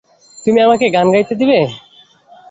[0.45, 1.59] তুমি আমাকে গান গাইতে দিবে?